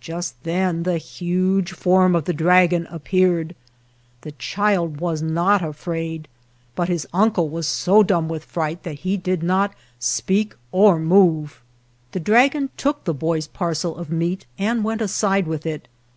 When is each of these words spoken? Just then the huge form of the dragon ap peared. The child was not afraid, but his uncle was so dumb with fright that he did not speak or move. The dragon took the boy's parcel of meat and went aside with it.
Just 0.00 0.42
then 0.42 0.82
the 0.82 0.98
huge 0.98 1.70
form 1.70 2.16
of 2.16 2.24
the 2.24 2.32
dragon 2.32 2.84
ap 2.90 3.04
peared. 3.04 3.54
The 4.22 4.32
child 4.32 5.00
was 5.00 5.22
not 5.22 5.62
afraid, 5.62 6.26
but 6.74 6.88
his 6.88 7.06
uncle 7.12 7.48
was 7.48 7.68
so 7.68 8.02
dumb 8.02 8.28
with 8.28 8.42
fright 8.44 8.82
that 8.82 8.94
he 9.06 9.16
did 9.16 9.44
not 9.44 9.72
speak 10.00 10.56
or 10.72 10.98
move. 10.98 11.62
The 12.10 12.18
dragon 12.18 12.70
took 12.76 13.04
the 13.04 13.14
boy's 13.14 13.46
parcel 13.46 13.96
of 13.96 14.10
meat 14.10 14.46
and 14.58 14.82
went 14.82 15.00
aside 15.00 15.46
with 15.46 15.64
it. 15.64 15.86